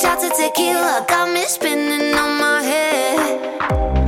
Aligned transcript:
shots 0.00 0.22
of 0.22 0.32
tequila 0.36 1.04
got 1.08 1.28
me 1.32 1.42
spinning 1.42 2.14
on 2.14 2.38
my 2.38 2.62
head. 2.62 3.18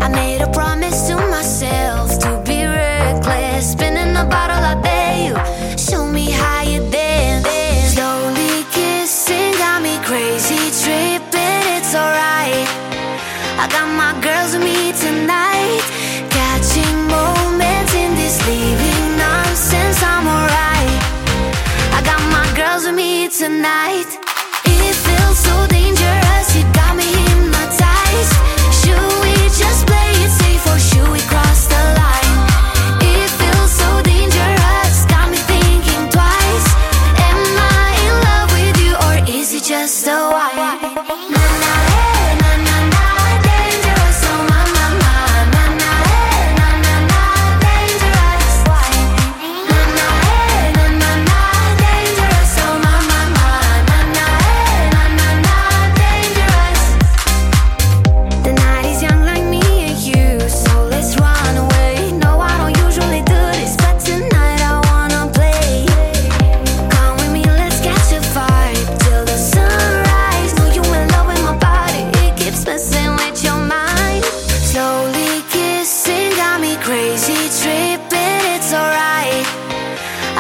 I 0.00 0.08
made 0.08 0.40
a 0.40 0.50
promise 0.52 1.08
to 1.08 1.16
myself 1.16 2.16
to 2.20 2.40
be 2.46 2.62
reckless. 2.64 3.72
Spinning 3.72 4.14
a 4.14 4.24
bottle, 4.24 4.62
I 4.72 4.76
bet 4.86 5.18
you 5.26 5.34
show 5.76 6.06
me 6.06 6.30
how 6.30 6.62
you 6.62 6.78
dance. 6.90 7.48
Slowly 7.94 8.62
kissing 8.70 9.50
got 9.58 9.82
me 9.82 9.98
crazy 10.06 10.62
tripping. 10.80 11.62
It's 11.74 11.92
alright. 11.96 12.68
I 13.58 13.66
got 13.74 13.88
my 14.02 14.12
girls 14.22 14.52
with 14.54 14.62
me 14.62 14.92
tonight, 14.92 15.82
catching 16.30 16.98
moments 17.10 17.94
in 17.94 18.14
this 18.14 18.38
leaving 18.46 19.18
nonsense. 19.18 19.98
I'm 20.04 20.26
alright. 20.36 21.00
I 21.98 22.00
got 22.04 22.22
my 22.30 22.46
girls 22.54 22.84
with 22.84 22.94
me 22.94 23.28
tonight. 23.28 24.19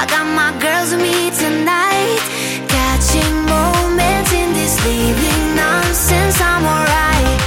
I 0.00 0.06
got 0.06 0.24
my 0.24 0.50
girls 0.58 0.92
with 0.92 1.02
me 1.02 1.28
tonight. 1.30 2.22
Catching 2.68 3.34
moments 3.44 4.32
in 4.32 4.54
this 4.54 4.74
living 4.82 5.54
nonsense, 5.54 6.40
I'm 6.40 6.64
alright. 6.64 7.40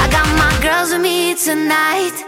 I 0.00 0.08
got 0.10 0.26
my 0.38 0.54
girls 0.62 0.92
with 0.92 1.02
me 1.02 1.34
tonight. 1.34 2.27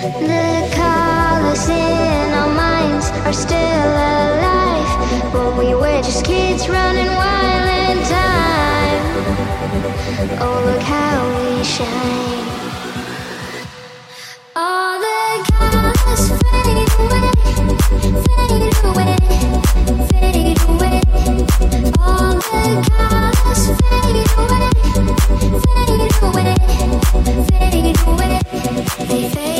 The 0.00 0.70
colors 0.76 1.68
in 1.68 2.32
our 2.32 2.48
minds 2.54 3.10
are 3.26 3.32
still 3.32 3.58
alive. 3.58 5.32
but 5.32 5.58
we 5.58 5.74
were 5.74 6.00
just 6.02 6.24
kids 6.24 6.68
running 6.68 7.08
wild 7.08 7.68
in 7.90 7.98
time. 8.06 9.02
Oh, 10.40 10.62
look 10.66 10.82
how 10.82 11.18
we 11.34 11.64
shine. 11.64 12.46
All 14.54 15.00
the 15.00 15.42
colors 15.50 16.30
fade 16.42 16.86
away, 16.94 17.26
fade 18.22 18.70
away, 18.86 19.16
fade 20.10 20.60
away. 20.68 21.02
All 21.98 22.38
the 22.38 22.62
colors 22.86 23.62
fade 23.80 24.30
away, 24.38 24.70
fade 25.66 26.06
away, 26.22 26.54
fade 27.50 27.98
away. 28.06 28.38
They 29.08 29.28
fade. 29.28 29.57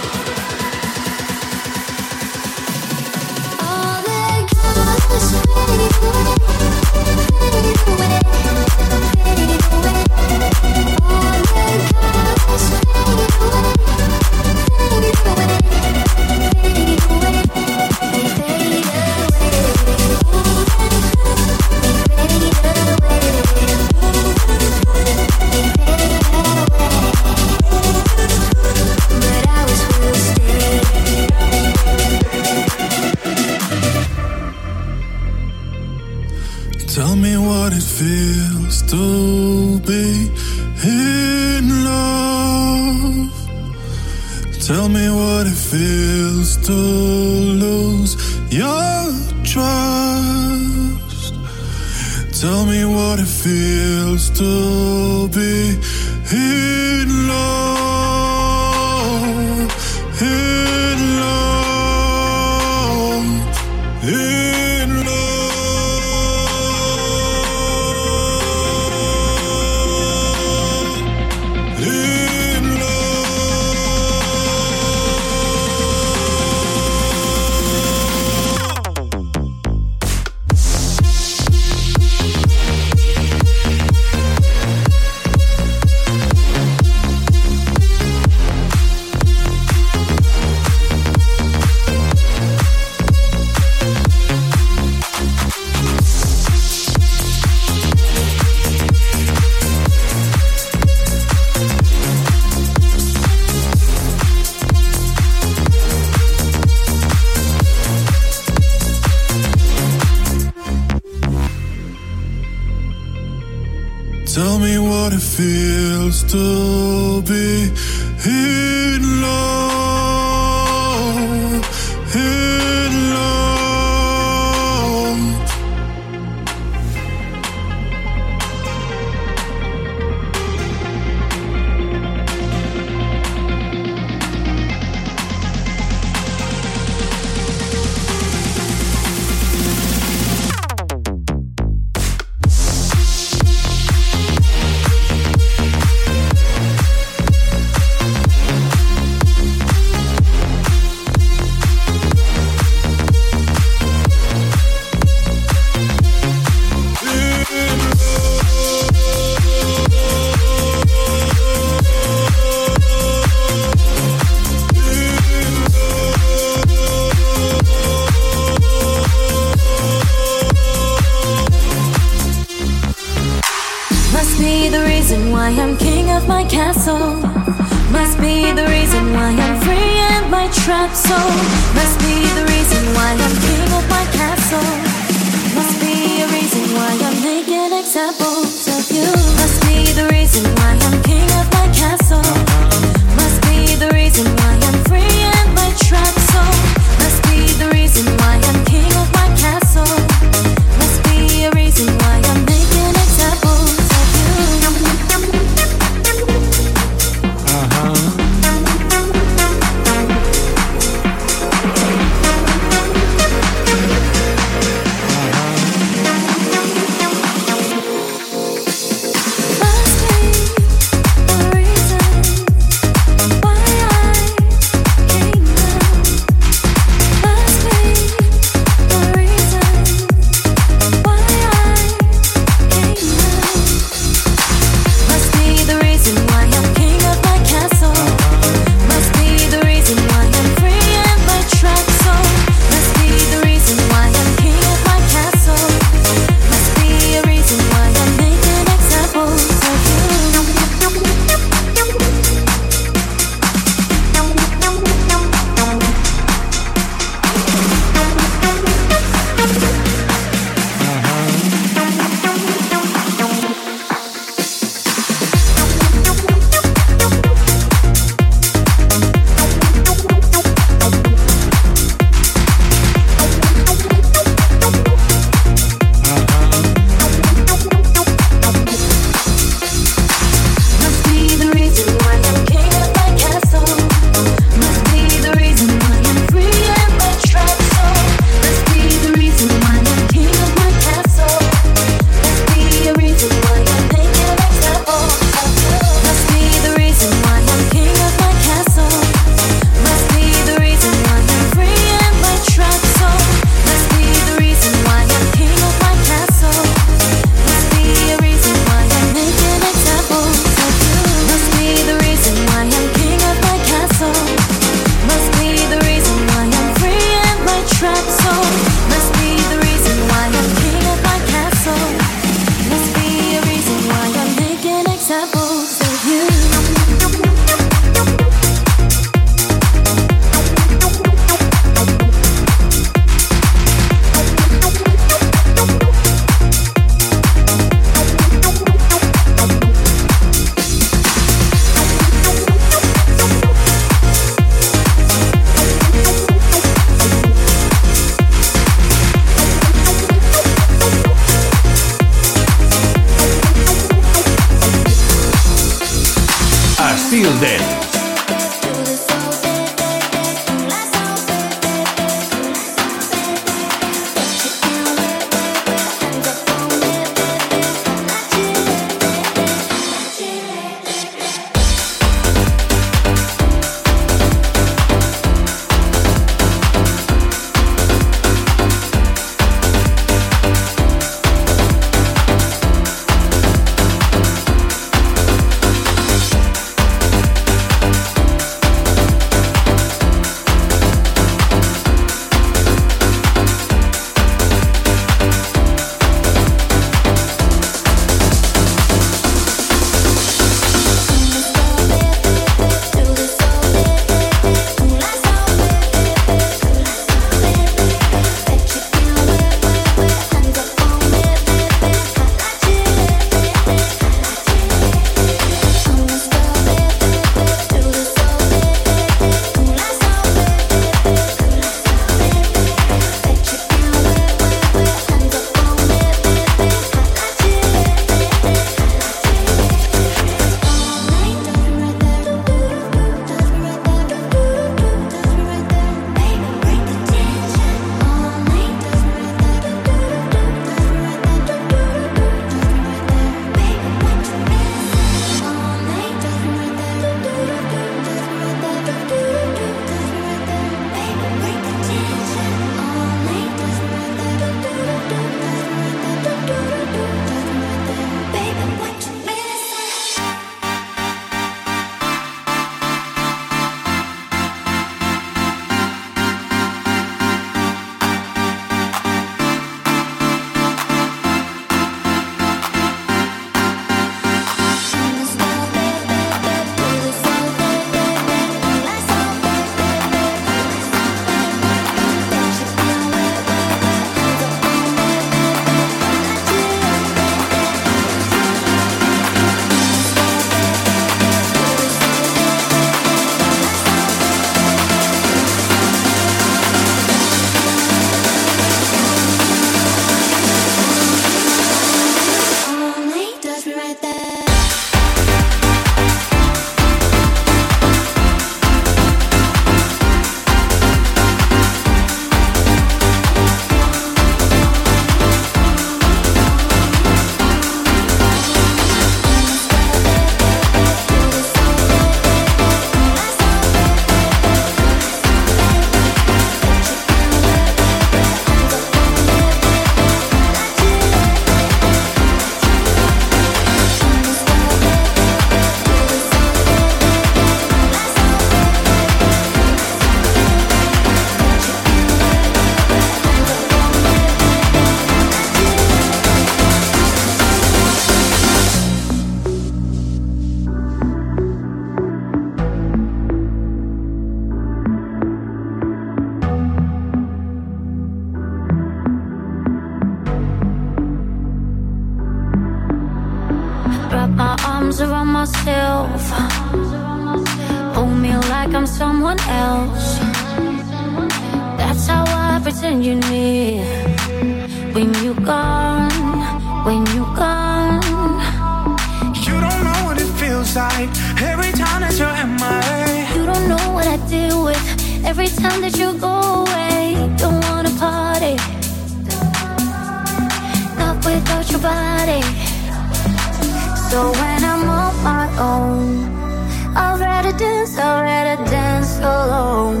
I'd 596.96 597.20
rather 597.20 597.56
dance, 597.56 597.98
I'd 597.98 598.22
rather 598.22 598.64
dance 598.70 599.18
alone. 599.18 600.00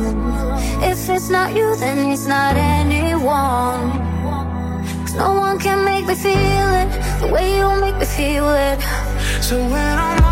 If 0.82 1.08
it's 1.08 1.30
not 1.30 1.54
you, 1.54 1.76
then 1.76 2.10
it's 2.10 2.26
not 2.26 2.56
anyone. 2.56 3.90
Cause 5.02 5.14
no 5.14 5.32
one 5.32 5.58
can 5.58 5.84
make 5.84 6.06
me 6.06 6.14
feel 6.14 6.68
it. 6.82 6.88
The 7.20 7.28
way 7.32 7.56
you 7.58 7.80
make 7.80 7.96
me 7.96 8.06
feel 8.06 8.48
it. 8.50 8.80
So 9.40 9.56
when 9.58 9.98
I'm 9.98 10.31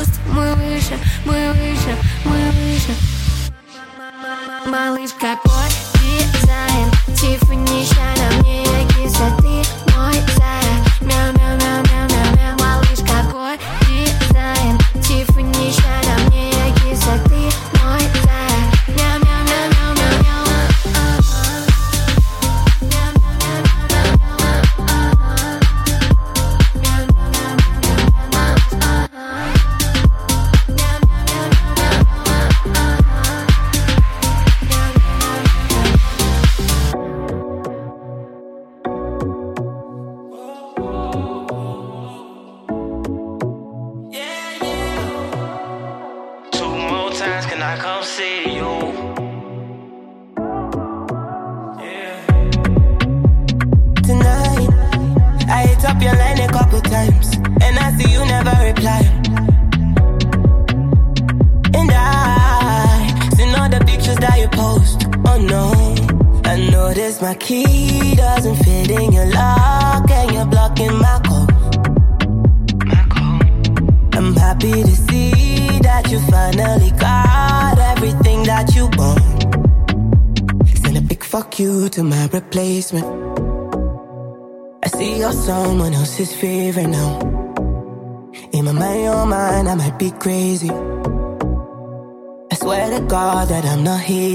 пуст 0.00 0.20
Мы 0.26 0.54
выше, 0.54 0.98
мы 1.24 1.52
выше, 1.52 1.96
мы 2.24 2.50
выше. 2.52 2.94
Малыш 4.66 5.10
какой 5.18 5.68
дизайн? 5.94 6.90
Тиффани, 7.16 7.84
ща 7.84 8.14
на 8.16 8.42
мне. 8.42 8.69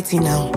Not 0.05 0.11
hating 0.11 0.23
now. 0.23 0.54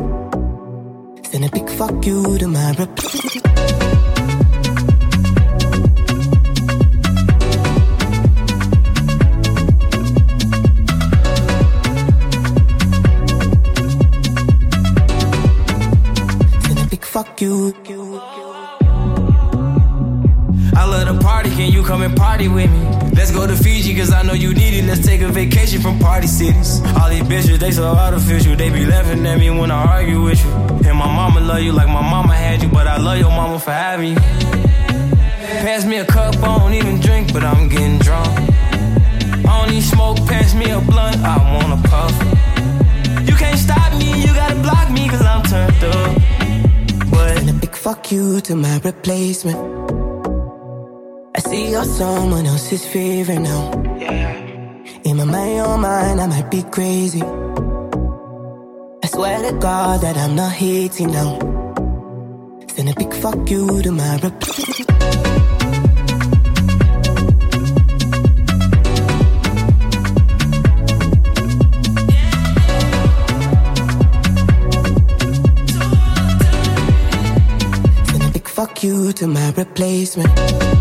Can 21.59 21.73
you 21.73 21.83
come 21.83 22.03
and 22.03 22.17
party 22.17 22.47
with 22.47 22.71
me? 22.71 22.83
Let's 23.17 23.33
go 23.33 23.45
to 23.45 23.57
Fiji, 23.57 23.93
cause 23.97 24.13
I 24.13 24.23
know 24.23 24.33
you 24.33 24.55
need 24.55 24.75
it. 24.79 24.85
Let's 24.85 25.05
take 25.05 25.23
a 25.23 25.29
vacation 25.29 25.81
from 25.83 25.99
party 25.99 26.29
cities. 26.29 26.81
All 26.97 27.11
these 27.11 27.25
bitches, 27.25 27.59
they 27.59 27.73
so 27.73 27.83
artificial. 27.83 28.55
They 28.55 28.71
be 28.71 28.87
laughing 28.87 29.27
at 29.27 29.41
me 29.41 29.51
when 29.51 29.73
I 29.73 29.83
argue 29.97 30.23
with 30.23 30.41
you. 30.45 30.51
And 30.89 30.97
my 30.97 31.11
mama 31.19 31.41
love 31.41 31.61
you 31.63 31.73
like 31.73 31.89
my 31.89 32.01
mama 32.15 32.33
had 32.33 32.63
you, 32.63 32.69
but 32.69 32.87
I 32.87 32.99
love 32.99 33.19
your 33.19 33.31
mama 33.31 33.59
for 33.59 33.73
having 33.73 34.11
you. 34.11 34.21
Pass 35.67 35.85
me 35.85 35.97
a 35.97 36.05
cup, 36.05 36.37
I 36.37 36.59
don't 36.59 36.75
even 36.75 37.01
drink, 37.01 37.33
but 37.33 37.43
I'm 37.43 37.69
getting 37.69 37.99
drunk. 37.99 38.29
I 39.49 39.53
don't 39.59 39.71
need 39.73 39.83
smoke, 39.83 40.19
pass 40.29 40.55
me 40.55 40.71
a 40.71 40.81
blunt, 40.81 41.17
I 41.25 41.39
wanna 41.55 41.83
puff. 41.89 42.15
You 43.29 43.35
can't 43.35 43.59
stop 43.59 43.93
me, 43.99 44.09
you 44.23 44.33
gotta 44.33 44.61
block 44.63 44.93
me, 44.93 45.09
cause 45.09 45.23
I'm 45.23 45.43
turned 45.43 45.83
up. 45.83 47.11
But 47.11 47.39
Send 47.39 47.51
a 47.51 47.53
big 47.55 47.75
fuck 47.75 48.13
you 48.13 48.41
to 48.43 48.55
my 48.55 48.79
replacement. 48.85 49.78
See 51.49 51.71
you're 51.71 51.85
someone 51.85 52.45
else's 52.45 52.85
favorite 52.85 53.39
now. 53.39 53.73
In 55.05 55.17
my 55.17 55.25
mind, 55.25 55.57
your 55.57 55.79
mind, 55.79 56.21
I 56.21 56.27
might 56.27 56.51
be 56.51 56.63
crazy. 56.63 57.23
I 57.23 59.07
swear 59.07 59.51
to 59.51 59.57
God 59.59 60.03
that 60.03 60.19
I'm 60.19 60.37
not 60.37 60.53
hating 60.53 61.11
now. 61.11 61.39
Send 62.75 62.91
a 62.91 62.95
big 62.95 63.15
fuck 63.15 63.49
you 63.51 63.81
to 63.81 63.91
my 63.91 64.19
replacement. 64.19 64.91
Send 78.11 78.23
a 78.23 78.31
big 78.35 78.47
fuck 78.47 78.83
you 78.85 79.13
to 79.15 79.27
my 79.27 79.51
replacement. 79.53 80.78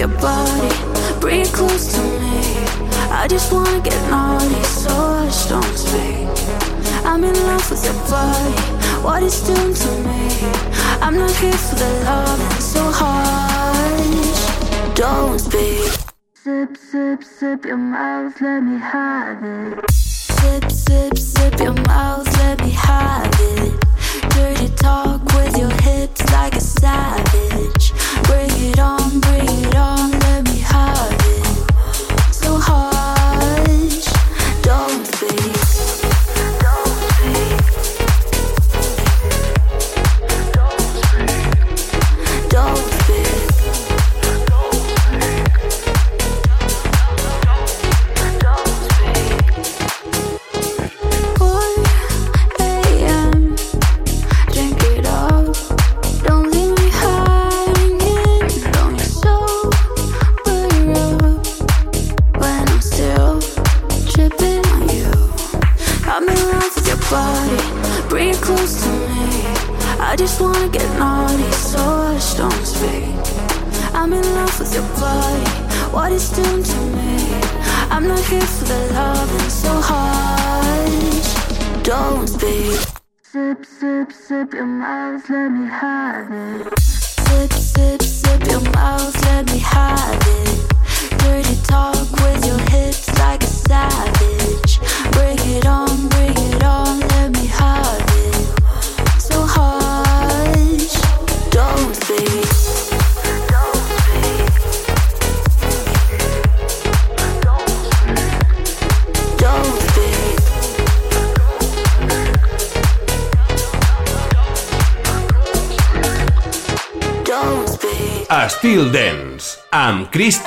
Your 0.00 0.08
body, 0.18 1.20
bring 1.20 1.42
it 1.42 1.52
close 1.52 1.92
to 1.92 2.00
me. 2.00 2.40
I 3.12 3.26
just 3.28 3.52
wanna 3.52 3.80
get 3.82 4.00
naughty, 4.08 4.62
so 4.64 4.88
hush, 4.88 5.44
don't 5.50 5.76
speak. 5.76 6.26
I'm 7.04 7.22
in 7.22 7.34
love 7.34 7.70
with 7.70 7.84
your 7.84 8.00
body, 8.08 8.56
what 9.04 9.22
it's 9.22 9.42
doing 9.46 9.74
to 9.74 9.90
me. 10.08 10.22
I'm 11.02 11.18
not 11.18 11.30
here 11.32 11.52
for 11.52 11.74
the 11.74 11.90
love, 12.06 12.62
so 12.62 12.80
hush, 13.02 14.94
don't 14.94 15.38
speak. 15.38 15.92
Sip, 16.32 16.78
sip, 16.78 17.22
sip 17.22 17.66
your 17.66 17.76
mouth, 17.76 18.40
let 18.40 18.60
me 18.60 18.78
have 18.78 19.44
it. 19.44 19.89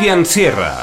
Cristian 0.03 0.25
Sierra. 0.25 0.82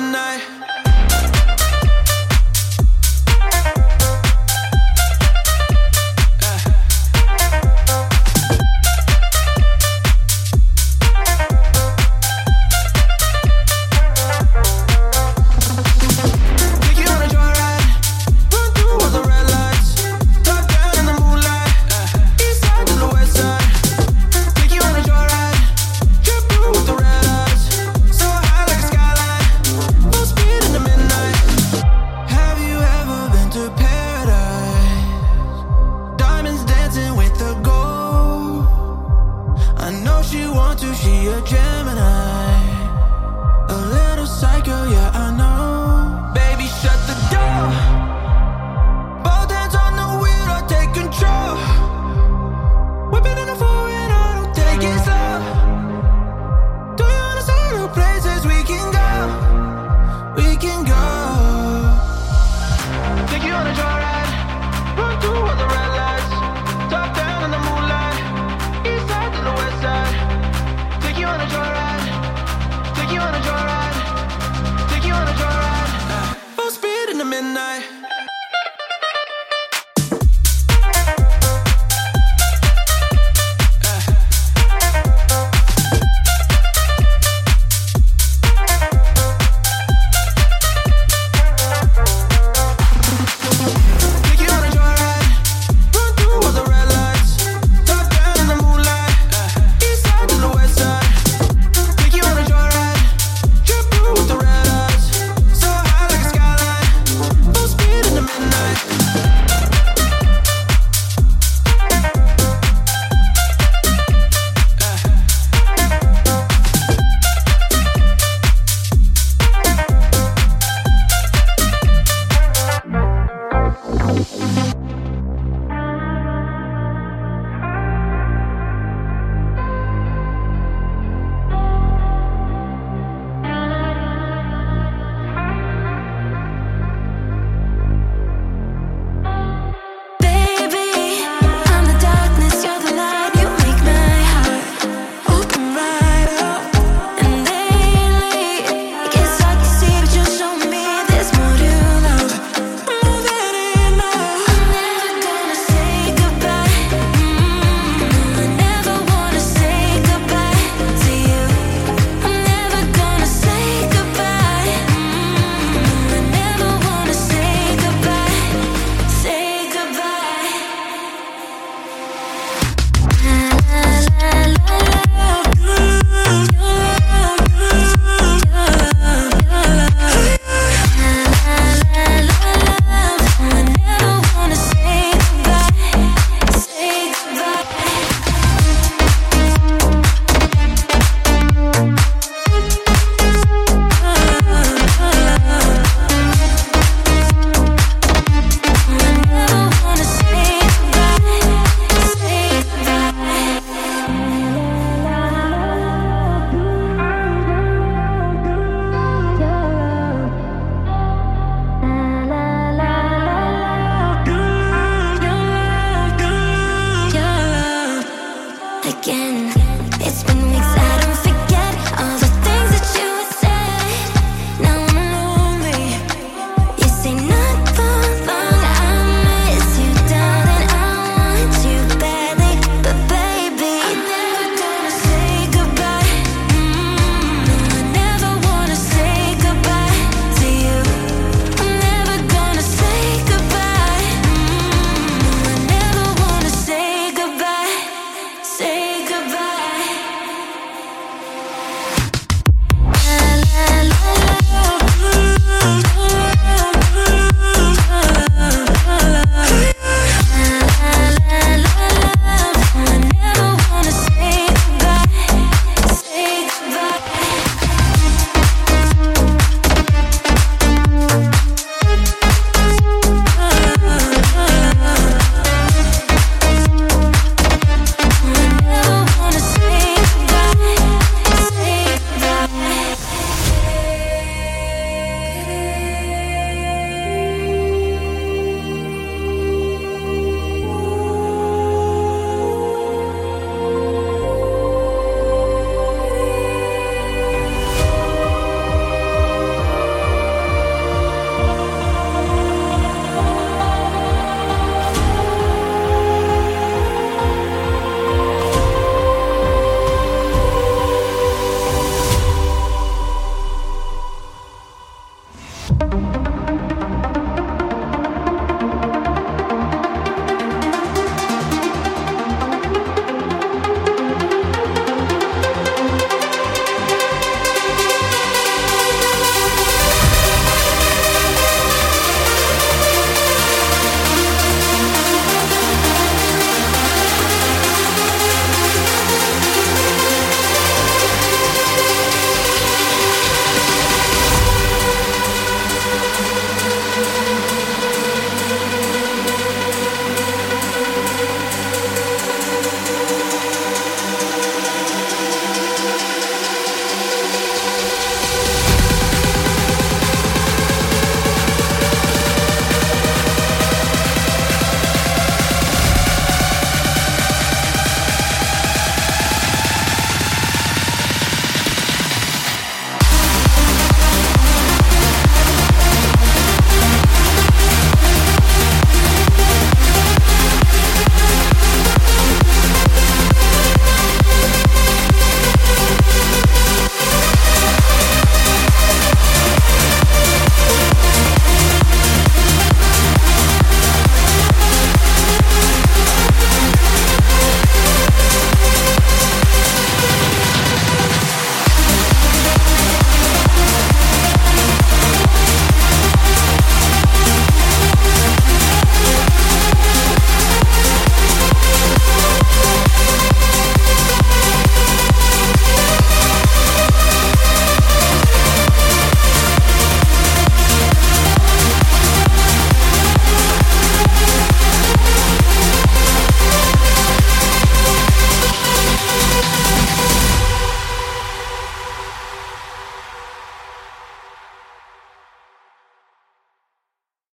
Midnight 0.00 0.53